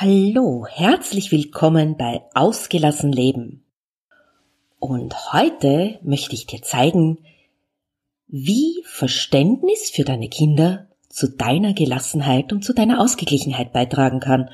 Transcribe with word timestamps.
Hallo, 0.00 0.64
herzlich 0.70 1.32
willkommen 1.32 1.96
bei 1.96 2.20
Ausgelassen 2.32 3.10
Leben. 3.10 3.64
Und 4.78 5.32
heute 5.32 5.98
möchte 6.04 6.36
ich 6.36 6.46
dir 6.46 6.62
zeigen, 6.62 7.18
wie 8.28 8.80
Verständnis 8.84 9.90
für 9.90 10.04
deine 10.04 10.28
Kinder 10.28 10.86
zu 11.08 11.28
deiner 11.28 11.74
Gelassenheit 11.74 12.52
und 12.52 12.64
zu 12.64 12.74
deiner 12.74 13.00
Ausgeglichenheit 13.00 13.72
beitragen 13.72 14.20
kann 14.20 14.50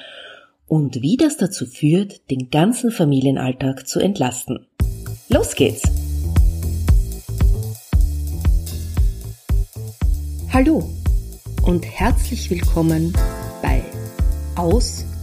und 0.66 1.02
wie 1.02 1.18
das 1.18 1.36
dazu 1.36 1.66
führt, 1.66 2.30
den 2.30 2.48
ganzen 2.48 2.90
Familienalltag 2.90 3.86
zu 3.86 4.00
entlasten. 4.00 4.66
Los 5.28 5.56
geht's! 5.56 5.82
Hallo 10.50 10.88
und 11.66 11.84
herzlich 11.84 12.48
willkommen 12.48 13.12
bei 13.60 13.82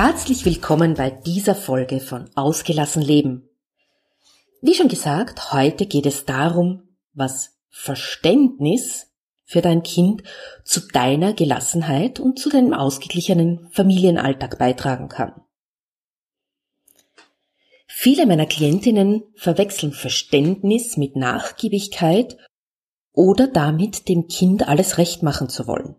Herzlich 0.00 0.44
willkommen 0.44 0.94
bei 0.94 1.10
dieser 1.10 1.56
Folge 1.56 1.98
von 1.98 2.30
Ausgelassen 2.36 3.02
Leben. 3.02 3.48
Wie 4.62 4.76
schon 4.76 4.86
gesagt, 4.86 5.52
heute 5.52 5.86
geht 5.86 6.06
es 6.06 6.24
darum, 6.24 6.84
was 7.14 7.58
Verständnis 7.68 9.08
für 9.44 9.60
dein 9.60 9.82
Kind 9.82 10.22
zu 10.62 10.86
deiner 10.92 11.32
Gelassenheit 11.32 12.20
und 12.20 12.38
zu 12.38 12.48
deinem 12.48 12.74
ausgeglichenen 12.74 13.70
Familienalltag 13.72 14.56
beitragen 14.56 15.08
kann. 15.08 15.32
Viele 17.88 18.24
meiner 18.26 18.46
Klientinnen 18.46 19.24
verwechseln 19.34 19.92
Verständnis 19.92 20.96
mit 20.96 21.16
Nachgiebigkeit 21.16 22.36
oder 23.12 23.48
damit 23.48 24.08
dem 24.08 24.28
Kind 24.28 24.68
alles 24.68 24.96
recht 24.96 25.24
machen 25.24 25.48
zu 25.48 25.66
wollen. 25.66 25.96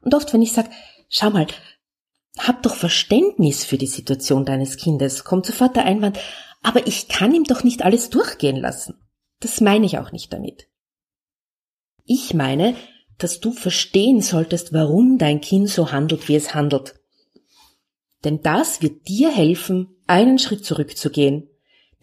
Und 0.00 0.16
oft, 0.16 0.32
wenn 0.32 0.42
ich 0.42 0.52
sage, 0.52 0.70
schau 1.08 1.30
mal, 1.30 1.46
hab 2.38 2.62
doch 2.62 2.74
Verständnis 2.74 3.64
für 3.64 3.78
die 3.78 3.86
Situation 3.86 4.44
deines 4.44 4.76
Kindes, 4.76 5.24
kommt 5.24 5.46
sofort 5.46 5.76
der 5.76 5.84
Einwand, 5.84 6.18
aber 6.62 6.86
ich 6.86 7.08
kann 7.08 7.34
ihm 7.34 7.44
doch 7.44 7.62
nicht 7.62 7.82
alles 7.82 8.10
durchgehen 8.10 8.56
lassen. 8.56 8.94
Das 9.40 9.60
meine 9.60 9.86
ich 9.86 9.98
auch 9.98 10.12
nicht 10.12 10.32
damit. 10.32 10.68
Ich 12.04 12.34
meine, 12.34 12.74
dass 13.18 13.40
du 13.40 13.52
verstehen 13.52 14.20
solltest, 14.20 14.72
warum 14.72 15.18
dein 15.18 15.40
Kind 15.40 15.68
so 15.68 15.92
handelt, 15.92 16.28
wie 16.28 16.34
es 16.34 16.54
handelt. 16.54 16.94
Denn 18.24 18.40
das 18.42 18.82
wird 18.82 19.06
dir 19.08 19.30
helfen, 19.30 19.96
einen 20.06 20.38
Schritt 20.38 20.64
zurückzugehen, 20.64 21.48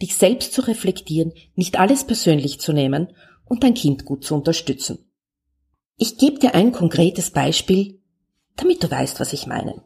dich 0.00 0.16
selbst 0.16 0.52
zu 0.52 0.62
reflektieren, 0.62 1.32
nicht 1.54 1.78
alles 1.78 2.04
persönlich 2.04 2.60
zu 2.60 2.72
nehmen 2.72 3.14
und 3.44 3.62
dein 3.62 3.74
Kind 3.74 4.04
gut 4.04 4.24
zu 4.24 4.34
unterstützen. 4.34 5.10
Ich 5.96 6.18
gebe 6.18 6.38
dir 6.38 6.54
ein 6.54 6.72
konkretes 6.72 7.30
Beispiel, 7.30 8.00
damit 8.56 8.82
du 8.82 8.90
weißt, 8.90 9.20
was 9.20 9.32
ich 9.32 9.46
meine. 9.46 9.84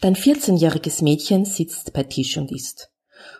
Dein 0.00 0.14
14-jähriges 0.14 1.02
Mädchen 1.02 1.44
sitzt 1.44 1.92
bei 1.92 2.02
Tisch 2.02 2.36
und 2.36 2.52
isst. 2.52 2.90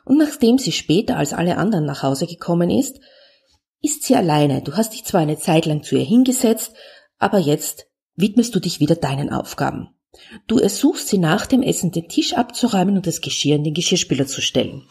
Und 0.05 0.19
nachdem 0.19 0.59
sie 0.59 0.73
später 0.73 1.17
als 1.17 1.33
alle 1.33 1.59
anderen 1.59 1.85
nach 1.85 2.03
Hause 2.03 2.27
gekommen 2.27 2.71
ist, 2.71 2.99
ist 3.83 4.05
sie 4.05 4.17
alleine. 4.17 4.63
Du 4.63 4.75
hast 4.75 4.95
dich 4.95 5.05
zwar 5.05 5.21
eine 5.21 5.39
Zeit 5.39 5.67
lang 5.67 5.83
zu 5.83 5.97
ihr 5.97 6.05
hingesetzt, 6.05 6.75
aber 7.19 7.39
jetzt 7.39 7.87
widmest 8.15 8.55
du 8.55 8.61
dich 8.61 8.81
wieder 8.81 8.97
deinen 8.97 9.31
Aufgaben. 9.31 9.91
Du 10.47 10.59
ersuchst 10.59 11.09
sie 11.09 11.19
nach 11.19 11.47
dem 11.47 11.63
Essen 11.63 11.93
den 11.93 12.09
Tisch 12.09 12.33
abzuräumen 12.33 12.97
und 12.97 13.07
das 13.07 13.21
Geschirr 13.21 13.57
in 13.57 13.65
den 13.65 13.75
Geschirrspüler 13.75 14.27
zu 14.27 14.41
stellen. 14.41 14.89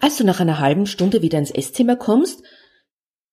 Als 0.00 0.16
du 0.16 0.24
nach 0.24 0.40
einer 0.40 0.60
halben 0.60 0.86
Stunde 0.86 1.20
wieder 1.20 1.38
ins 1.38 1.50
Esszimmer 1.50 1.96
kommst, 1.96 2.42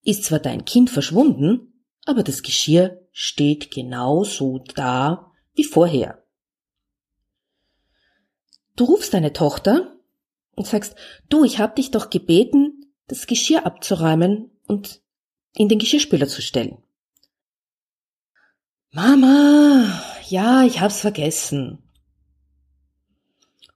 ist 0.03 0.25
zwar 0.25 0.39
dein 0.39 0.66
Kind 0.66 0.89
verschwunden, 0.89 1.83
aber 2.06 2.23
das 2.23 2.41
Geschirr 2.41 3.01
steht 3.11 3.72
genauso 3.72 4.63
da, 4.75 5.31
wie 5.57 5.63
vorher. 5.63 6.23
Du 8.75 8.85
rufst 8.85 9.13
deine 9.13 9.34
Tochter 9.34 9.97
und 10.56 10.68
sagst, 10.68 10.95
du, 11.29 11.44
ich 11.44 11.59
hab 11.59 11.75
dich 11.75 11.91
doch 11.91 12.09
gebeten, 12.09 12.94
das 13.07 13.28
Geschirr 13.28 13.66
abzuräumen 13.66 14.51
und 14.68 15.01
in 15.53 15.68
den 15.68 15.79
Geschirrspüler 15.79 16.28
zu 16.28 16.41
stellen. 16.41 16.78
Mama, 18.91 20.01
ja, 20.28 20.63
ich 20.63 20.79
hab's 20.79 21.01
vergessen. 21.01 21.84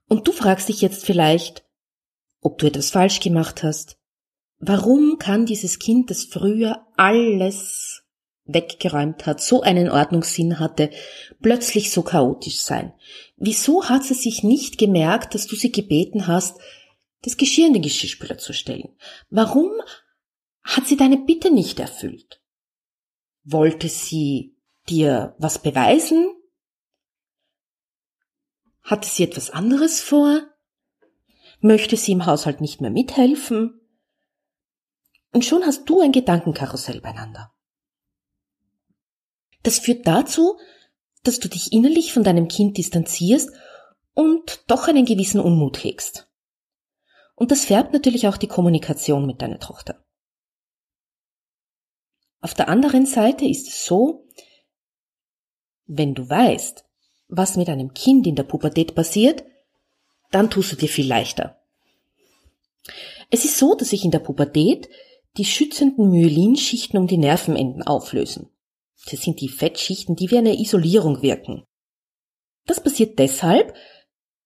Und 0.08 0.28
du 0.28 0.32
fragst 0.32 0.68
dich 0.68 0.80
jetzt 0.80 1.04
vielleicht, 1.04 1.64
ob 2.40 2.58
du 2.58 2.66
etwas 2.66 2.90
falsch 2.90 3.20
gemacht 3.20 3.62
hast. 3.62 3.98
Warum 4.58 5.18
kann 5.18 5.46
dieses 5.46 5.78
Kind, 5.78 6.10
das 6.10 6.24
früher 6.24 6.86
alles 6.96 8.01
weggeräumt 8.44 9.26
hat, 9.26 9.40
so 9.40 9.62
einen 9.62 9.90
Ordnungssinn 9.90 10.58
hatte, 10.58 10.90
plötzlich 11.40 11.90
so 11.90 12.02
chaotisch 12.02 12.60
sein? 12.62 12.92
Wieso 13.36 13.88
hat 13.88 14.04
sie 14.04 14.14
sich 14.14 14.42
nicht 14.42 14.78
gemerkt, 14.78 15.34
dass 15.34 15.46
du 15.46 15.56
sie 15.56 15.72
gebeten 15.72 16.26
hast, 16.26 16.58
das 17.22 17.36
Geschirr 17.36 17.68
in 17.68 17.72
den 17.72 17.82
Geschirrspüler 17.82 18.38
zu 18.38 18.52
stellen? 18.52 18.96
Warum 19.30 19.70
hat 20.62 20.86
sie 20.86 20.96
deine 20.96 21.18
Bitte 21.18 21.50
nicht 21.50 21.78
erfüllt? 21.78 22.40
Wollte 23.44 23.88
sie 23.88 24.56
dir 24.88 25.34
was 25.38 25.60
beweisen? 25.60 26.34
Hatte 28.82 29.08
sie 29.08 29.24
etwas 29.24 29.50
anderes 29.50 30.00
vor? 30.00 30.42
Möchte 31.60 31.96
sie 31.96 32.12
im 32.12 32.26
Haushalt 32.26 32.60
nicht 32.60 32.80
mehr 32.80 32.90
mithelfen? 32.90 33.80
Und 35.32 35.44
schon 35.44 35.64
hast 35.64 35.88
du 35.88 36.00
ein 36.00 36.12
Gedankenkarussell 36.12 37.00
beieinander. 37.00 37.52
Das 39.62 39.78
führt 39.78 40.06
dazu, 40.06 40.58
dass 41.22 41.38
du 41.38 41.48
dich 41.48 41.72
innerlich 41.72 42.12
von 42.12 42.24
deinem 42.24 42.48
Kind 42.48 42.78
distanzierst 42.78 43.50
und 44.14 44.64
doch 44.66 44.88
einen 44.88 45.04
gewissen 45.04 45.40
Unmut 45.40 45.82
hegst. 45.82 46.28
Und 47.34 47.50
das 47.50 47.64
färbt 47.64 47.92
natürlich 47.92 48.28
auch 48.28 48.36
die 48.36 48.48
Kommunikation 48.48 49.26
mit 49.26 49.40
deiner 49.42 49.58
Tochter. 49.58 50.04
Auf 52.40 52.54
der 52.54 52.68
anderen 52.68 53.06
Seite 53.06 53.44
ist 53.46 53.68
es 53.68 53.86
so, 53.86 54.26
wenn 55.86 56.14
du 56.14 56.28
weißt, 56.28 56.84
was 57.28 57.56
mit 57.56 57.68
einem 57.68 57.94
Kind 57.94 58.26
in 58.26 58.34
der 58.34 58.42
Pubertät 58.42 58.94
passiert, 58.94 59.44
dann 60.30 60.50
tust 60.50 60.72
du 60.72 60.76
dir 60.76 60.88
viel 60.88 61.06
leichter. 61.06 61.60
Es 63.30 63.44
ist 63.44 63.58
so, 63.58 63.74
dass 63.74 63.90
sich 63.90 64.04
in 64.04 64.10
der 64.10 64.18
Pubertät 64.18 64.88
die 65.36 65.44
schützenden 65.44 66.10
Myelinschichten 66.10 66.98
um 66.98 67.06
die 67.06 67.16
Nervenenden 67.16 67.82
auflösen. 67.82 68.50
Das 69.10 69.22
sind 69.22 69.40
die 69.40 69.48
Fettschichten, 69.48 70.16
die 70.16 70.30
wie 70.30 70.38
eine 70.38 70.58
Isolierung 70.58 71.22
wirken. 71.22 71.64
Das 72.66 72.82
passiert 72.82 73.18
deshalb, 73.18 73.74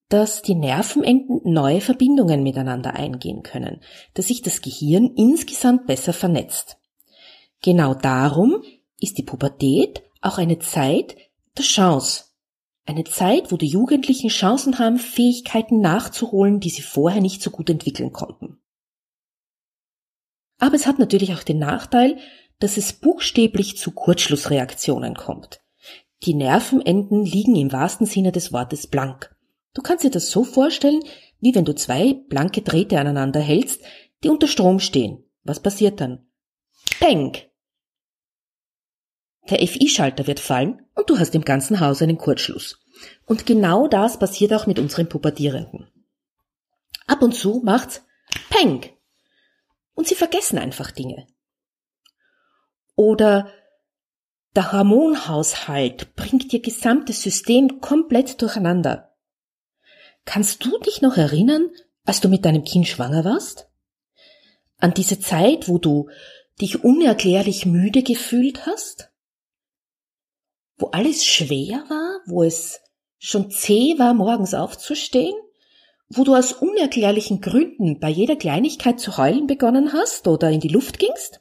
dass 0.09 0.43
die 0.43 0.55
Nervenenden 0.55 1.41
neue 1.45 1.81
Verbindungen 1.81 2.43
miteinander 2.43 2.95
eingehen 2.95 3.43
können, 3.43 3.83
dass 4.15 4.29
sich 4.29 4.43
das 4.43 4.63
Gehirn 4.63 5.13
insgesamt 5.17 5.87
besser 5.87 6.13
vernetzt. 6.13 6.79
Genau 7.63 7.95
darum 7.95 8.63
ist 9.01 9.19
die 9.19 9.25
Pubertät 9.25 10.03
auch 10.21 10.39
eine 10.39 10.59
Zeit 10.59 11.17
der 11.57 11.65
Chance. 11.65 12.25
Eine 12.85 13.05
Zeit, 13.05 13.51
wo 13.51 13.57
die 13.57 13.67
Jugendlichen 13.67 14.29
Chancen 14.29 14.79
haben, 14.79 14.99
Fähigkeiten 14.99 15.81
nachzuholen, 15.81 16.61
die 16.61 16.71
sie 16.71 16.83
vorher 16.83 17.21
nicht 17.21 17.43
so 17.43 17.51
gut 17.51 17.69
entwickeln 17.69 18.13
konnten. 18.13 18.59
Aber 20.59 20.77
es 20.77 20.87
hat 20.87 20.99
natürlich 20.99 21.35
auch 21.35 21.43
den 21.43 21.59
Nachteil, 21.59 22.19
dass 22.59 22.77
es 22.77 22.93
buchstäblich 22.93 23.77
zu 23.77 23.91
Kurzschlussreaktionen 23.91 25.15
kommt. 25.15 25.61
Die 26.23 26.35
Nervenenden 26.35 27.25
liegen 27.25 27.57
im 27.57 27.73
wahrsten 27.73 28.07
Sinne 28.07 28.33
des 28.33 28.53
Wortes 28.53 28.87
blank. 28.87 29.35
Du 29.75 29.83
kannst 29.83 30.05
dir 30.05 30.11
das 30.11 30.31
so 30.31 30.45
vorstellen, 30.45 31.03
wie 31.41 31.55
wenn 31.55 31.67
du 31.67 31.75
zwei 31.75 32.15
blanke 32.29 32.63
Drähte 32.63 32.99
aneinander 32.99 33.41
hältst, 33.41 33.83
die 34.25 34.31
unter 34.31 34.49
Strom 34.49 34.81
stehen. 34.81 35.25
Was 35.45 35.61
passiert 35.61 36.01
dann? 36.01 36.27
Peng! 36.99 37.37
Der 39.51 39.59
FI-Schalter 39.59 40.27
wird 40.27 40.41
fallen 40.41 40.83
und 40.95 41.09
du 41.09 41.19
hast 41.19 41.35
im 41.35 41.45
ganzen 41.45 41.79
Haus 41.79 42.03
einen 42.03 42.19
Kurzschluss. 42.19 42.81
Und 43.27 43.47
genau 43.47 43.87
das 43.87 44.19
passiert 44.19 44.53
auch 44.55 44.67
mit 44.67 44.79
unseren 44.79 45.09
Pubertierenden. 45.09 45.89
Ab 47.07 47.23
und 47.23 47.35
zu 47.35 47.61
macht's 47.63 48.03
Peng! 48.49 48.91
und 49.95 50.07
sie 50.07 50.15
vergessen 50.15 50.59
einfach 50.59 50.91
Dinge. 50.91 51.27
Oder 52.97 53.53
der 54.57 54.73
Hormonhaushalt 54.73 56.17
bringt 56.17 56.53
ihr 56.53 56.61
gesamtes 56.61 57.23
System 57.23 57.83
komplett 57.83 58.41
durcheinander. 58.41 59.15
Kannst 60.25 60.65
du 60.65 60.79
dich 60.79 61.03
noch 61.03 61.19
erinnern, 61.19 61.71
als 62.05 62.21
du 62.21 62.29
mit 62.29 62.45
deinem 62.47 62.65
Kind 62.65 62.89
schwanger 62.89 63.25
warst? 63.25 63.69
An 64.79 64.95
diese 64.95 65.21
Zeit, 65.21 65.69
wo 65.69 65.79
du 65.79 66.09
dich 66.61 66.85
unerklärlich 66.85 67.67
müde 67.67 68.03
gefühlt 68.03 68.65
hast? 68.65 69.11
Wo 70.79 70.87
alles 70.89 71.25
schwer 71.25 71.85
war, 71.89 72.21
wo 72.27 72.43
es 72.43 72.81
schon 73.19 73.51
zäh 73.51 73.99
war, 73.99 74.15
morgens 74.15 74.55
aufzustehen? 74.55 75.35
Wo 76.09 76.25
du 76.25 76.35
aus 76.35 76.53
unerklärlichen 76.53 77.41
Gründen 77.41 78.01
bei 78.01 78.09
jeder 78.09 78.37
Kleinigkeit 78.37 79.01
zu 79.01 79.19
heulen 79.19 79.47
begonnen 79.47 79.93
hast 79.93 80.29
oder 80.29 80.51
in 80.51 80.61
die 80.61 80.69
Luft 80.69 80.99
gingst? 80.99 81.41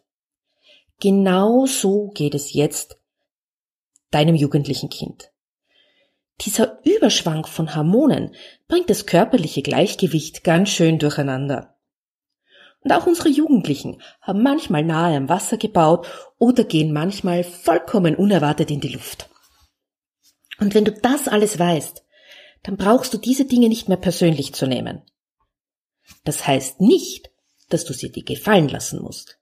Genau 1.00 1.66
so 1.66 2.10
geht 2.10 2.36
es 2.36 2.54
jetzt 2.54 2.98
deinem 4.12 4.36
jugendlichen 4.36 4.90
Kind. 4.90 5.32
Dieser 6.42 6.80
Überschwang 6.84 7.46
von 7.46 7.76
Hormonen 7.76 8.36
bringt 8.68 8.90
das 8.90 9.06
körperliche 9.06 9.62
Gleichgewicht 9.62 10.44
ganz 10.44 10.70
schön 10.70 11.00
durcheinander. 11.00 11.78
Und 12.82 12.92
auch 12.92 13.08
unsere 13.08 13.30
Jugendlichen 13.30 14.02
haben 14.22 14.44
manchmal 14.44 14.84
nahe 14.84 15.18
am 15.18 15.28
Wasser 15.28 15.58
gebaut 15.58 16.08
oder 16.38 16.64
gehen 16.64 16.94
manchmal 16.94 17.44
vollkommen 17.44 18.16
unerwartet 18.16 18.70
in 18.70 18.80
die 18.80 18.90
Luft. 18.90 19.30
Und 20.60 20.74
wenn 20.76 20.86
du 20.86 20.92
das 20.92 21.28
alles 21.28 21.58
weißt, 21.58 22.04
dann 22.64 22.78
brauchst 22.78 23.14
du 23.14 23.18
diese 23.18 23.46
Dinge 23.46 23.70
nicht 23.70 23.88
mehr 23.88 23.98
persönlich 23.98 24.54
zu 24.54 24.68
nehmen. 24.68 25.02
Das 26.24 26.46
heißt 26.46 26.82
nicht, 26.82 27.32
dass 27.70 27.86
du 27.86 27.94
sie 27.94 28.12
dir 28.12 28.24
gefallen 28.24 28.70
lassen 28.70 29.02
musst. 29.02 29.40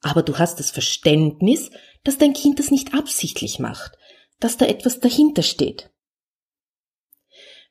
Aber 0.00 0.22
du 0.22 0.38
hast 0.38 0.58
das 0.60 0.70
Verständnis, 0.70 1.70
dass 2.04 2.18
dein 2.18 2.32
Kind 2.32 2.58
das 2.58 2.70
nicht 2.70 2.94
absichtlich 2.94 3.58
macht, 3.58 3.98
dass 4.38 4.56
da 4.56 4.66
etwas 4.66 5.00
dahinter 5.00 5.42
steht. 5.42 5.90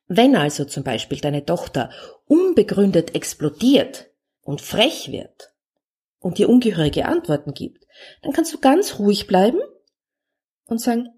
Wenn 0.07 0.35
also 0.35 0.65
zum 0.65 0.83
Beispiel 0.83 1.19
deine 1.19 1.45
Tochter 1.45 1.89
unbegründet 2.25 3.15
explodiert 3.15 4.09
und 4.41 4.61
frech 4.61 5.11
wird 5.11 5.53
und 6.19 6.37
dir 6.37 6.49
ungehörige 6.49 7.05
Antworten 7.05 7.53
gibt, 7.53 7.85
dann 8.21 8.31
kannst 8.31 8.53
du 8.53 8.59
ganz 8.59 8.99
ruhig 8.99 9.27
bleiben 9.27 9.59
und 10.65 10.79
sagen, 10.79 11.09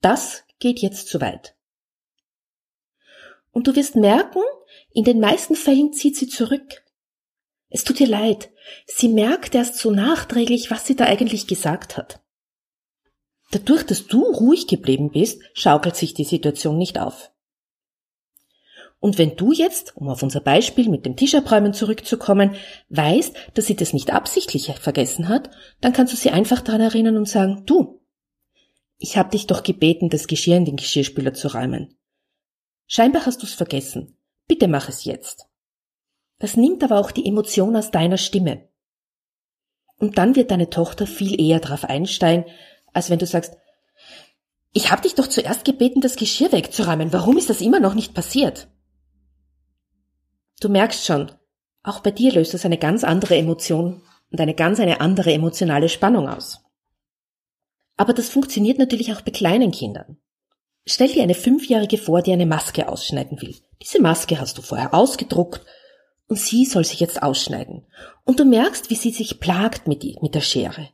das 0.00 0.44
geht 0.58 0.80
jetzt 0.80 1.08
zu 1.08 1.20
weit. 1.20 1.56
Und 3.50 3.68
du 3.68 3.76
wirst 3.76 3.94
merken, 3.94 4.42
in 4.92 5.04
den 5.04 5.20
meisten 5.20 5.54
Fällen 5.54 5.92
zieht 5.92 6.16
sie 6.16 6.28
zurück. 6.28 6.83
Es 7.74 7.82
tut 7.82 8.00
ihr 8.00 8.06
leid. 8.06 8.52
Sie 8.86 9.08
merkt 9.08 9.56
erst 9.56 9.78
so 9.78 9.90
nachträglich, 9.90 10.70
was 10.70 10.86
sie 10.86 10.94
da 10.94 11.06
eigentlich 11.06 11.48
gesagt 11.48 11.96
hat. 11.96 12.22
Dadurch, 13.50 13.82
dass 13.82 14.06
du 14.06 14.22
ruhig 14.22 14.68
geblieben 14.68 15.10
bist, 15.10 15.42
schaukelt 15.54 15.96
sich 15.96 16.14
die 16.14 16.22
Situation 16.22 16.78
nicht 16.78 17.00
auf. 17.00 17.32
Und 19.00 19.18
wenn 19.18 19.34
du 19.34 19.50
jetzt, 19.50 19.96
um 19.96 20.08
auf 20.08 20.22
unser 20.22 20.38
Beispiel 20.38 20.88
mit 20.88 21.04
dem 21.04 21.16
Tischabräumen 21.16 21.74
zurückzukommen, 21.74 22.54
weißt, 22.90 23.34
dass 23.54 23.66
sie 23.66 23.74
das 23.74 23.92
nicht 23.92 24.12
absichtlich 24.12 24.66
vergessen 24.66 25.28
hat, 25.28 25.50
dann 25.80 25.92
kannst 25.92 26.12
du 26.12 26.16
sie 26.16 26.30
einfach 26.30 26.60
daran 26.60 26.80
erinnern 26.80 27.16
und 27.16 27.28
sagen, 27.28 27.64
du, 27.66 28.00
ich 28.98 29.16
habe 29.16 29.30
dich 29.30 29.48
doch 29.48 29.64
gebeten, 29.64 30.10
das 30.10 30.28
Geschirr 30.28 30.56
in 30.56 30.64
den 30.64 30.76
Geschirrspüler 30.76 31.34
zu 31.34 31.48
räumen. 31.48 31.98
Scheinbar 32.86 33.26
hast 33.26 33.42
du 33.42 33.46
es 33.46 33.54
vergessen. 33.54 34.16
Bitte 34.46 34.68
mach 34.68 34.88
es 34.88 35.04
jetzt. 35.04 35.48
Das 36.38 36.56
nimmt 36.56 36.82
aber 36.82 36.98
auch 36.98 37.10
die 37.10 37.26
Emotion 37.26 37.76
aus 37.76 37.90
deiner 37.90 38.18
Stimme. 38.18 38.68
Und 39.98 40.18
dann 40.18 40.36
wird 40.36 40.50
deine 40.50 40.70
Tochter 40.70 41.06
viel 41.06 41.40
eher 41.40 41.60
darauf 41.60 41.84
einsteigen, 41.84 42.44
als 42.92 43.10
wenn 43.10 43.18
du 43.18 43.26
sagst, 43.26 43.56
ich 44.72 44.90
habe 44.90 45.02
dich 45.02 45.14
doch 45.14 45.28
zuerst 45.28 45.64
gebeten, 45.64 46.00
das 46.00 46.16
Geschirr 46.16 46.50
wegzuräumen. 46.50 47.12
Warum 47.12 47.38
ist 47.38 47.48
das 47.48 47.60
immer 47.60 47.78
noch 47.78 47.94
nicht 47.94 48.12
passiert? 48.12 48.68
Du 50.60 50.68
merkst 50.68 51.04
schon, 51.04 51.30
auch 51.82 52.00
bei 52.00 52.10
dir 52.10 52.32
löst 52.32 52.54
das 52.54 52.64
eine 52.64 52.78
ganz 52.78 53.04
andere 53.04 53.36
Emotion 53.36 54.02
und 54.32 54.40
eine 54.40 54.54
ganz 54.54 54.80
eine 54.80 55.00
andere 55.00 55.32
emotionale 55.32 55.88
Spannung 55.88 56.28
aus. 56.28 56.60
Aber 57.96 58.12
das 58.12 58.28
funktioniert 58.28 58.78
natürlich 58.78 59.12
auch 59.12 59.20
bei 59.20 59.30
kleinen 59.30 59.70
Kindern. 59.70 60.16
Stell 60.86 61.08
dir 61.08 61.22
eine 61.22 61.34
Fünfjährige 61.34 61.96
vor, 61.96 62.20
die 62.20 62.32
eine 62.32 62.46
Maske 62.46 62.88
ausschneiden 62.88 63.40
will. 63.40 63.54
Diese 63.80 64.02
Maske 64.02 64.40
hast 64.40 64.58
du 64.58 64.62
vorher 64.62 64.92
ausgedruckt 64.92 65.64
und 66.28 66.38
sie 66.38 66.64
soll 66.64 66.84
sich 66.84 67.00
jetzt 67.00 67.22
ausschneiden. 67.22 67.86
Und 68.24 68.40
du 68.40 68.44
merkst, 68.44 68.90
wie 68.90 68.94
sie 68.94 69.10
sich 69.10 69.40
plagt 69.40 69.86
mit, 69.86 70.04
mit 70.22 70.34
der 70.34 70.40
Schere. 70.40 70.88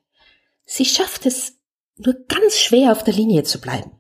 Sie 0.65 0.85
schafft 0.85 1.27
es 1.27 1.59
nur 1.97 2.15
ganz 2.29 2.56
schwer 2.56 2.93
auf 2.93 3.05
der 3.05 3.15
Linie 3.15 3.43
zu 3.44 3.61
bleiben. 3.61 3.93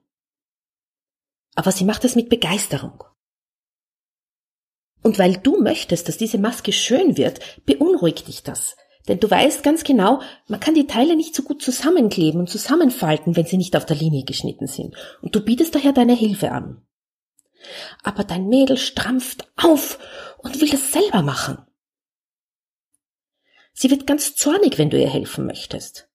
Aber 1.54 1.72
sie 1.72 1.84
macht 1.84 2.04
es 2.04 2.16
mit 2.16 2.28
Begeisterung. 2.28 3.04
Und 5.02 5.18
weil 5.18 5.36
du 5.36 5.60
möchtest, 5.60 6.08
dass 6.08 6.18
diese 6.18 6.38
Maske 6.38 6.72
schön 6.72 7.16
wird, 7.16 7.40
beunruhigt 7.64 8.28
dich 8.28 8.42
das. 8.42 8.76
Denn 9.08 9.18
du 9.18 9.30
weißt 9.30 9.62
ganz 9.62 9.82
genau, 9.82 10.20
man 10.46 10.60
kann 10.60 10.74
die 10.74 10.86
Teile 10.86 11.16
nicht 11.16 11.34
so 11.34 11.42
gut 11.42 11.62
zusammenkleben 11.62 12.40
und 12.40 12.50
zusammenfalten, 12.50 13.34
wenn 13.34 13.46
sie 13.46 13.56
nicht 13.56 13.76
auf 13.76 13.86
der 13.86 13.96
Linie 13.96 14.24
geschnitten 14.24 14.66
sind. 14.66 14.94
Und 15.22 15.34
du 15.34 15.40
bietest 15.40 15.74
daher 15.74 15.92
deine 15.92 16.14
Hilfe 16.14 16.52
an. 16.52 16.82
Aber 18.02 18.24
dein 18.24 18.48
Mädel 18.48 18.76
strampft 18.76 19.50
auf 19.56 19.98
und 20.42 20.60
will 20.60 20.70
das 20.70 20.92
selber 20.92 21.22
machen. 21.22 21.58
Sie 23.72 23.90
wird 23.90 24.06
ganz 24.06 24.34
zornig, 24.34 24.78
wenn 24.78 24.90
du 24.90 25.00
ihr 25.00 25.08
helfen 25.08 25.46
möchtest. 25.46 26.08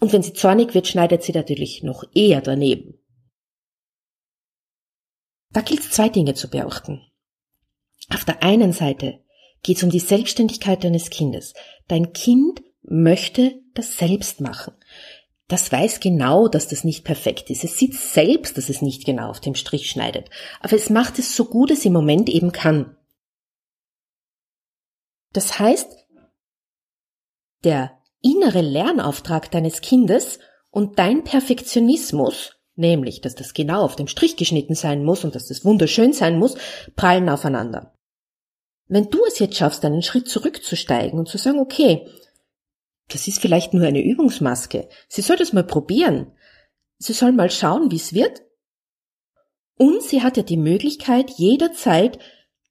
Und 0.00 0.12
wenn 0.12 0.22
sie 0.22 0.32
zornig 0.32 0.74
wird, 0.74 0.86
schneidet 0.86 1.22
sie 1.22 1.32
natürlich 1.32 1.82
noch 1.82 2.04
eher 2.14 2.40
daneben. 2.40 2.98
Da 5.50 5.60
gilt 5.60 5.80
es 5.80 5.90
zwei 5.90 6.08
Dinge 6.08 6.34
zu 6.34 6.48
beachten. 6.48 7.00
Auf 8.10 8.24
der 8.24 8.42
einen 8.42 8.72
Seite 8.72 9.24
geht 9.62 9.78
es 9.78 9.82
um 9.82 9.90
die 9.90 10.00
Selbstständigkeit 10.00 10.84
deines 10.84 11.10
Kindes. 11.10 11.54
Dein 11.88 12.12
Kind 12.12 12.62
möchte 12.82 13.62
das 13.72 13.96
selbst 13.96 14.40
machen. 14.40 14.74
Das 15.54 15.70
weiß 15.70 16.00
genau, 16.00 16.48
dass 16.48 16.66
das 16.66 16.82
nicht 16.82 17.04
perfekt 17.04 17.48
ist. 17.48 17.62
Es 17.62 17.78
sieht 17.78 17.94
selbst, 17.94 18.58
dass 18.58 18.68
es 18.68 18.82
nicht 18.82 19.04
genau 19.04 19.30
auf 19.30 19.38
dem 19.38 19.54
Strich 19.54 19.88
schneidet. 19.88 20.28
Aber 20.58 20.72
es 20.72 20.90
macht 20.90 21.20
es 21.20 21.36
so 21.36 21.44
gut 21.44 21.70
es 21.70 21.84
im 21.84 21.92
Moment 21.92 22.28
eben 22.28 22.50
kann. 22.50 22.96
Das 25.32 25.60
heißt, 25.60 25.86
der 27.62 27.96
innere 28.20 28.62
Lernauftrag 28.62 29.48
deines 29.52 29.80
Kindes 29.80 30.40
und 30.72 30.98
dein 30.98 31.22
Perfektionismus 31.22 32.56
nämlich, 32.74 33.20
dass 33.20 33.36
das 33.36 33.54
genau 33.54 33.84
auf 33.84 33.94
dem 33.94 34.08
Strich 34.08 34.34
geschnitten 34.34 34.74
sein 34.74 35.04
muss 35.04 35.22
und 35.22 35.36
dass 35.36 35.46
das 35.46 35.64
wunderschön 35.64 36.12
sein 36.12 36.36
muss, 36.36 36.56
prallen 36.96 37.28
aufeinander. 37.28 37.94
Wenn 38.88 39.08
du 39.08 39.24
es 39.24 39.38
jetzt 39.38 39.56
schaffst, 39.56 39.84
einen 39.84 40.02
Schritt 40.02 40.28
zurückzusteigen 40.28 41.16
und 41.16 41.28
zu 41.28 41.38
sagen, 41.38 41.60
okay, 41.60 42.08
das 43.08 43.28
ist 43.28 43.40
vielleicht 43.40 43.74
nur 43.74 43.86
eine 43.86 44.02
Übungsmaske, 44.02 44.88
sie 45.08 45.22
soll 45.22 45.36
das 45.36 45.52
mal 45.52 45.64
probieren, 45.64 46.32
sie 46.98 47.12
soll 47.12 47.32
mal 47.32 47.50
schauen, 47.50 47.90
wie 47.90 47.96
es 47.96 48.14
wird, 48.14 48.42
und 49.76 50.02
sie 50.02 50.22
hat 50.22 50.36
ja 50.36 50.42
die 50.42 50.56
Möglichkeit, 50.56 51.30
jederzeit 51.30 52.18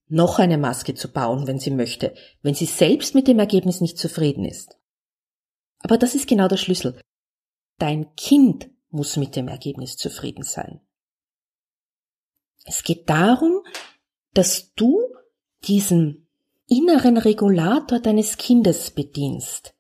noch 0.08 0.40
eine 0.40 0.58
Maske 0.58 0.94
zu 0.94 1.12
bauen, 1.12 1.48
wenn 1.48 1.60
sie 1.60 1.72
möchte, 1.72 2.14
wenn 2.42 2.56
sie 2.56 2.66
selbst 2.66 3.16
mit 3.16 3.28
dem 3.28 3.40
Ergebnis 3.40 3.82
nicht 3.82 3.98
zufrieden 3.98 4.46
ist. 4.46 4.78
Aber 5.80 5.98
das 5.98 6.16
ist 6.16 6.28
genau 6.28 6.48
der 6.48 6.58
Schlüssel. 6.58 7.00
Dein 7.78 8.16
Kind 8.16 8.70
muss 8.90 9.18
mit 9.18 9.36
dem 9.36 9.48
Ergebnis 9.48 9.98
zufrieden 9.98 10.44
sein. 10.44 10.80
Es 12.66 12.84
geht 12.84 13.10
darum, 13.10 13.64
dass 14.34 14.74
du 14.76 15.02
diesen 15.66 16.28
inneren 16.68 17.18
Regulator 17.18 18.00
deines 18.00 18.38
Kindes 18.38 18.92
bedienst. 18.92 19.73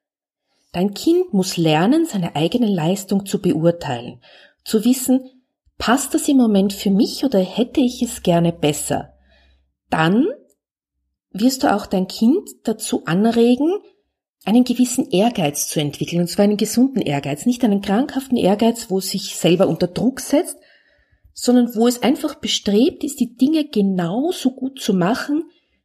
Dein 0.73 0.95
Kind 0.95 1.33
muss 1.33 1.55
lernen, 1.55 2.05
seine 2.05 2.35
eigene 2.35 2.67
Leistung 2.67 3.25
zu 3.27 3.39
beurteilen, 3.39 4.19
zu 4.65 4.83
wissen, 4.83 5.29
passt 5.77 6.13
das 6.15 6.27
im 6.27 6.37
Moment 6.37 6.73
für 6.73 6.89
mich 6.89 7.23
oder 7.23 7.39
hätte 7.39 7.79
ich 7.79 8.01
es 8.01 8.23
gerne 8.23 8.51
besser? 8.51 9.13
Dann 9.91 10.27
wirst 11.29 11.63
du 11.63 11.73
auch 11.73 11.85
dein 11.85 12.07
Kind 12.07 12.49
dazu 12.63 13.05
anregen, 13.05 13.71
einen 14.45 14.63
gewissen 14.63 15.09
Ehrgeiz 15.11 15.67
zu 15.67 15.79
entwickeln, 15.79 16.21
und 16.21 16.27
zwar 16.27 16.43
einen 16.43 16.57
gesunden 16.57 17.01
Ehrgeiz, 17.01 17.45
nicht 17.45 17.63
einen 17.63 17.81
krankhaften 17.81 18.37
Ehrgeiz, 18.37 18.89
wo 18.89 18.97
es 18.97 19.11
sich 19.11 19.35
selber 19.35 19.67
unter 19.67 19.87
Druck 19.87 20.19
setzt, 20.19 20.57
sondern 21.33 21.75
wo 21.75 21.87
es 21.87 22.01
einfach 22.01 22.35
bestrebt 22.35 23.03
ist, 23.03 23.19
die 23.19 23.35
Dinge 23.35 23.65
genauso 23.65 24.51
gut 24.51 24.79
zu 24.79 24.93
machen, 24.93 25.43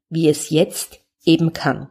wie 0.08 0.28
es 0.28 0.48
jetzt 0.48 1.00
eben 1.24 1.52
kann. 1.52 1.90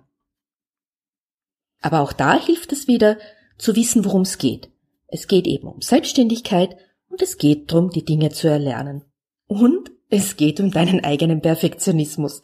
Aber 1.81 2.01
auch 2.01 2.13
da 2.13 2.39
hilft 2.39 2.71
es 2.71 2.87
wieder, 2.87 3.17
zu 3.57 3.75
wissen, 3.75 4.05
worum 4.05 4.21
es 4.21 4.37
geht. 4.37 4.69
Es 5.07 5.27
geht 5.27 5.47
eben 5.47 5.67
um 5.67 5.81
Selbstständigkeit 5.81 6.75
und 7.09 7.21
es 7.21 7.37
geht 7.37 7.71
darum, 7.71 7.89
die 7.89 8.05
Dinge 8.05 8.29
zu 8.31 8.47
erlernen. 8.47 9.03
Und 9.47 9.91
es 10.09 10.37
geht 10.37 10.59
um 10.59 10.71
deinen 10.71 11.03
eigenen 11.03 11.41
Perfektionismus. 11.41 12.41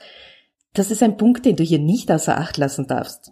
Das 0.73 0.91
ist 0.91 1.03
ein 1.03 1.17
Punkt, 1.17 1.45
den 1.45 1.55
du 1.55 1.63
hier 1.63 1.79
nicht 1.79 2.11
außer 2.11 2.37
Acht 2.37 2.57
lassen 2.57 2.87
darfst. 2.87 3.31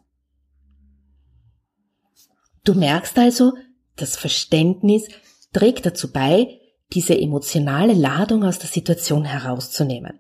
Du 2.64 2.74
merkst 2.76 3.18
also, 3.18 3.54
das 3.96 4.16
Verständnis 4.16 5.08
trägt 5.54 5.86
dazu 5.86 6.12
bei, 6.12 6.60
diese 6.94 7.18
emotionale 7.18 7.94
Ladung 7.94 8.44
aus 8.44 8.60
der 8.60 8.70
Situation 8.70 9.26
herauszunehmen. 9.26 10.20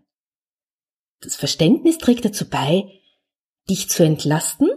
Das 1.22 1.36
Verständnis 1.36 1.98
trägt 1.98 2.26
dazu 2.26 2.50
bei, 2.50 2.90
dich 3.70 3.90
zu 3.90 4.04
entlasten 4.04 4.70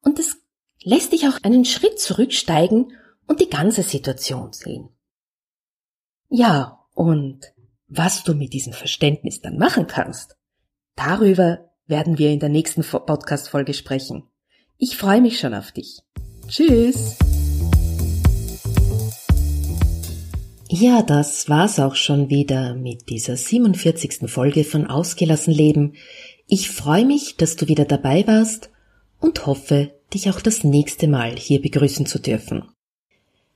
und 0.00 0.18
es 0.18 0.41
lässt 0.84 1.12
dich 1.12 1.26
auch 1.28 1.38
einen 1.42 1.64
Schritt 1.64 1.98
zurücksteigen 1.98 2.92
und 3.26 3.40
die 3.40 3.48
ganze 3.50 3.82
Situation 3.82 4.52
sehen. 4.52 4.88
Ja, 6.28 6.80
und 6.94 7.40
was 7.88 8.24
du 8.24 8.34
mit 8.34 8.52
diesem 8.52 8.72
Verständnis 8.72 9.40
dann 9.40 9.58
machen 9.58 9.86
kannst, 9.86 10.36
darüber 10.96 11.70
werden 11.86 12.18
wir 12.18 12.30
in 12.30 12.40
der 12.40 12.48
nächsten 12.48 12.82
Podcast-Folge 12.82 13.74
sprechen. 13.74 14.24
Ich 14.78 14.96
freue 14.96 15.20
mich 15.20 15.38
schon 15.38 15.54
auf 15.54 15.72
dich. 15.72 16.00
Tschüss! 16.48 17.16
Ja, 20.68 21.02
das 21.02 21.50
war's 21.50 21.78
auch 21.78 21.94
schon 21.94 22.30
wieder 22.30 22.74
mit 22.74 23.10
dieser 23.10 23.36
47. 23.36 24.30
Folge 24.30 24.64
von 24.64 24.86
Ausgelassen 24.86 25.52
Leben. 25.52 25.96
Ich 26.46 26.70
freue 26.70 27.04
mich, 27.04 27.36
dass 27.36 27.56
du 27.56 27.68
wieder 27.68 27.84
dabei 27.84 28.26
warst 28.26 28.70
und 29.20 29.44
hoffe, 29.44 29.92
dich 30.14 30.30
auch 30.30 30.40
das 30.40 30.64
nächste 30.64 31.08
Mal 31.08 31.36
hier 31.36 31.60
begrüßen 31.60 32.06
zu 32.06 32.18
dürfen. 32.18 32.64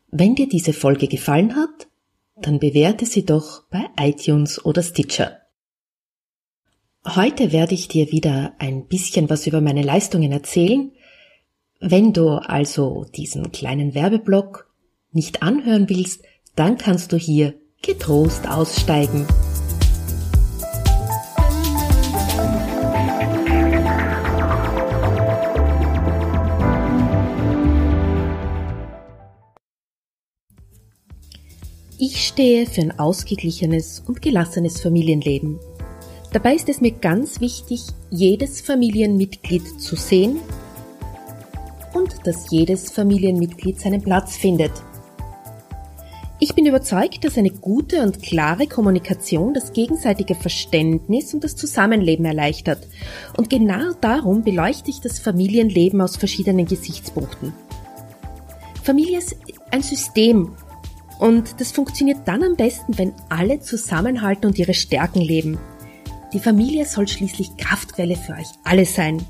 Wenn 0.09 0.35
dir 0.35 0.49
diese 0.49 0.73
Folge 0.73 1.09
gefallen 1.09 1.57
hat, 1.57 1.89
dann 2.37 2.59
bewerte 2.59 3.07
sie 3.07 3.25
doch 3.25 3.65
bei 3.71 3.87
iTunes 3.99 4.65
oder 4.65 4.83
Stitcher. 4.83 5.39
Heute 7.05 7.53
werde 7.53 7.75
ich 7.75 7.89
dir 7.89 8.11
wieder 8.11 8.55
ein 8.59 8.87
bisschen 8.87 9.31
was 9.31 9.47
über 9.47 9.61
meine 9.61 9.83
Leistungen 9.83 10.33
erzählen. 10.33 10.93
Wenn 11.81 12.13
du 12.13 12.31
also 12.31 13.07
diesen 13.15 13.53
kleinen 13.53 13.95
Werbeblock 13.95 14.71
nicht 15.13 15.43
anhören 15.43 15.89
willst, 15.89 16.25
dann 16.57 16.79
kannst 16.79 17.13
du 17.13 17.17
hier 17.17 17.55
getrost 17.83 18.49
aussteigen. 18.49 19.27
Stehe 32.37 32.67
für 32.67 32.83
ein 32.83 32.99
ausgeglichenes 32.99 34.03
und 34.07 34.21
gelassenes 34.21 34.83
Familienleben. 34.83 35.59
Dabei 36.35 36.55
ist 36.55 36.69
es 36.69 36.83
mir 36.83 36.91
ganz 36.91 37.41
wichtig, 37.41 37.81
jedes 38.11 38.61
Familienmitglied 38.61 39.81
zu 39.81 39.97
sehen 39.97 40.37
und 41.95 42.27
dass 42.27 42.51
jedes 42.51 42.93
Familienmitglied 42.93 43.81
seinen 43.81 44.03
Platz 44.03 44.37
findet– 44.37 44.73
ich 46.39 46.55
bin 46.55 46.67
überzeugt, 46.67 47.25
dass 47.25 47.39
eine 47.39 47.49
gute 47.49 48.03
und 48.03 48.23
klare 48.23 48.67
Kommunikation 48.67 49.55
das 49.55 49.73
gegenseitige 49.73 50.35
Verständnis 50.35 51.33
und 51.33 51.43
das 51.43 51.57
Zusammenleben 51.57 52.27
erleichtert. 52.27 52.87
Und 53.39 53.49
genau 53.49 53.95
darum 54.03 54.43
beleuchte 54.43 54.91
ich 54.91 55.01
das 55.01 55.19
Familienleben 55.19 55.99
aus 56.03 56.19
verschiedenen 56.19 56.67
Gesichtspunkten. 56.67 57.55
Familie 58.83 59.17
ist 59.17 59.35
ein 59.71 59.83
System 59.83 60.53
und 61.19 61.61
das 61.61 61.73
funktioniert 61.73 62.27
dann 62.27 62.43
am 62.43 62.57
besten, 62.57 62.99
wenn 62.99 63.15
alle 63.29 63.61
zusammenhalten 63.61 64.47
und 64.47 64.59
ihre 64.59 64.75
Stärken 64.75 65.21
leben. 65.21 65.59
Die 66.33 66.41
Familie 66.41 66.85
soll 66.85 67.09
schließlich 67.09 67.57
Kraftquelle 67.57 68.17
für 68.17 68.35
euch 68.35 68.49
alle 68.65 68.85
sein. 68.85 69.25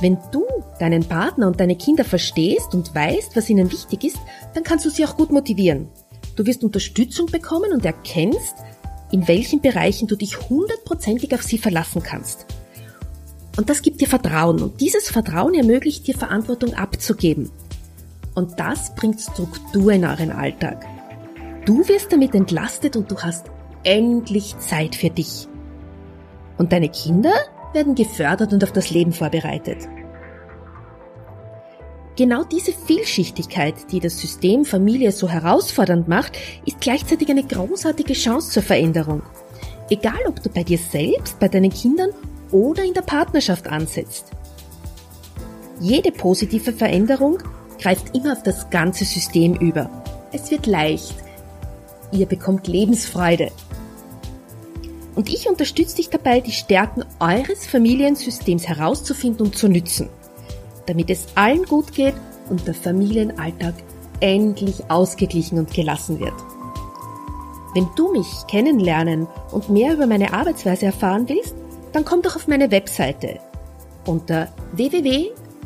Wenn 0.00 0.18
du 0.32 0.46
deinen 0.78 1.04
Partner 1.04 1.46
und 1.46 1.60
deine 1.60 1.76
Kinder 1.76 2.04
verstehst 2.04 2.74
und 2.74 2.94
weißt, 2.94 3.36
was 3.36 3.50
ihnen 3.50 3.70
wichtig 3.70 4.04
ist, 4.04 4.18
dann 4.54 4.64
kannst 4.64 4.86
du 4.86 4.90
sie 4.90 5.04
auch 5.04 5.16
gut 5.16 5.30
motivieren. 5.30 5.88
Du 6.36 6.46
wirst 6.46 6.64
Unterstützung 6.64 7.26
bekommen 7.26 7.72
und 7.72 7.84
erkennst, 7.84 8.54
in 9.12 9.28
welchen 9.28 9.60
Bereichen 9.60 10.08
du 10.08 10.16
dich 10.16 10.48
hundertprozentig 10.48 11.34
auf 11.34 11.42
sie 11.42 11.58
verlassen 11.58 12.02
kannst. 12.02 12.46
Und 13.56 13.68
das 13.68 13.82
gibt 13.82 14.00
dir 14.00 14.08
Vertrauen 14.08 14.62
und 14.62 14.80
dieses 14.80 15.10
Vertrauen 15.10 15.54
ermöglicht 15.54 16.06
dir 16.06 16.16
Verantwortung 16.16 16.74
abzugeben. 16.74 17.50
Und 18.34 18.58
das 18.58 18.94
bringt 18.94 19.20
Struktur 19.20 19.92
in 19.92 20.04
euren 20.04 20.30
Alltag. 20.30 20.86
Du 21.66 21.86
wirst 21.88 22.12
damit 22.12 22.34
entlastet 22.34 22.96
und 22.96 23.10
du 23.10 23.18
hast 23.18 23.46
endlich 23.82 24.58
Zeit 24.58 24.94
für 24.94 25.10
dich. 25.10 25.48
Und 26.58 26.72
deine 26.72 26.88
Kinder 26.88 27.32
werden 27.72 27.94
gefördert 27.94 28.52
und 28.52 28.62
auf 28.62 28.72
das 28.72 28.90
Leben 28.90 29.12
vorbereitet. 29.12 29.88
Genau 32.16 32.44
diese 32.44 32.72
Vielschichtigkeit, 32.72 33.74
die 33.92 34.00
das 34.00 34.18
System 34.18 34.64
Familie 34.64 35.12
so 35.12 35.28
herausfordernd 35.28 36.08
macht, 36.08 36.36
ist 36.66 36.80
gleichzeitig 36.80 37.30
eine 37.30 37.44
großartige 37.44 38.12
Chance 38.12 38.50
zur 38.50 38.62
Veränderung. 38.62 39.22
Egal 39.88 40.18
ob 40.28 40.42
du 40.42 40.50
bei 40.50 40.62
dir 40.62 40.78
selbst, 40.78 41.38
bei 41.40 41.48
deinen 41.48 41.70
Kindern 41.70 42.10
oder 42.50 42.84
in 42.84 42.94
der 42.94 43.02
Partnerschaft 43.02 43.68
ansetzt. 43.68 44.32
Jede 45.80 46.12
positive 46.12 46.72
Veränderung 46.72 47.38
greift 47.80 48.14
immer 48.16 48.32
auf 48.32 48.42
das 48.42 48.70
ganze 48.70 49.04
System 49.04 49.54
über. 49.54 49.90
Es 50.32 50.50
wird 50.50 50.66
leicht. 50.66 51.14
Ihr 52.12 52.26
bekommt 52.26 52.66
Lebensfreude. 52.66 53.50
Und 55.14 55.28
ich 55.28 55.48
unterstütze 55.48 55.96
dich 55.96 56.10
dabei, 56.10 56.40
die 56.40 56.52
Stärken 56.52 57.04
eures 57.18 57.66
Familiensystems 57.66 58.66
herauszufinden 58.66 59.46
und 59.46 59.56
zu 59.56 59.68
nützen 59.68 60.08
damit 60.90 61.08
es 61.08 61.28
allen 61.36 61.64
gut 61.64 61.92
geht 61.92 62.14
und 62.48 62.66
der 62.66 62.74
Familienalltag 62.74 63.74
endlich 64.18 64.90
ausgeglichen 64.90 65.58
und 65.58 65.72
gelassen 65.72 66.18
wird. 66.18 66.34
Wenn 67.74 67.88
du 67.94 68.10
mich 68.10 68.26
kennenlernen 68.48 69.28
und 69.52 69.70
mehr 69.70 69.94
über 69.94 70.08
meine 70.08 70.32
Arbeitsweise 70.32 70.86
erfahren 70.86 71.28
willst, 71.28 71.54
dann 71.92 72.04
komm 72.04 72.22
doch 72.22 72.34
auf 72.34 72.48
meine 72.48 72.72
Webseite 72.72 73.38
unter 74.04 74.48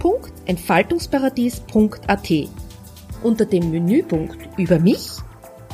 www.entfaltungsparadies.at. 0.01 2.49
Unter 3.23 3.45
dem 3.47 3.71
Menüpunkt 3.71 4.59
über 4.59 4.79
mich 4.79 5.09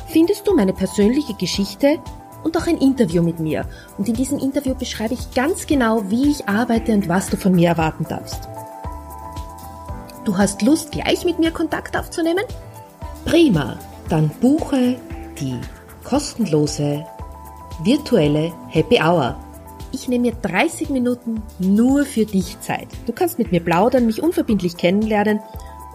findest 0.07 0.47
du 0.47 0.55
meine 0.55 0.73
persönliche 0.73 1.33
Geschichte 1.33 1.99
und 2.43 2.57
auch 2.57 2.67
ein 2.67 2.77
Interview 2.77 3.21
mit 3.21 3.39
mir. 3.39 3.65
Und 3.97 4.07
in 4.07 4.15
diesem 4.15 4.39
Interview 4.39 4.75
beschreibe 4.75 5.13
ich 5.13 5.33
ganz 5.33 5.67
genau, 5.67 6.09
wie 6.09 6.31
ich 6.31 6.47
arbeite 6.47 6.93
und 6.93 7.07
was 7.07 7.29
du 7.29 7.37
von 7.37 7.53
mir 7.53 7.69
erwarten 7.69 8.05
darfst. 8.07 8.47
Du 10.23 10.37
hast 10.37 10.61
Lust, 10.61 10.91
gleich 10.91 11.25
mit 11.25 11.39
mir 11.39 11.51
Kontakt 11.51 11.97
aufzunehmen? 11.97 12.43
Prima, 13.25 13.77
dann 14.09 14.29
buche 14.39 14.97
die 15.39 15.59
kostenlose 16.03 17.05
virtuelle 17.83 18.53
Happy 18.69 19.01
Hour. 19.01 19.35
Ich 19.93 20.07
nehme 20.07 20.27
mir 20.27 20.35
30 20.41 20.89
Minuten 20.89 21.43
nur 21.59 22.05
für 22.05 22.25
dich 22.25 22.59
Zeit. 22.61 22.87
Du 23.05 23.13
kannst 23.13 23.37
mit 23.37 23.51
mir 23.51 23.59
plaudern, 23.59 24.05
mich 24.05 24.23
unverbindlich 24.23 24.77
kennenlernen 24.77 25.41